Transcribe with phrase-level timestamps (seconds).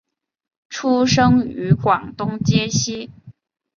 [0.67, 3.11] 出生于广东揭西。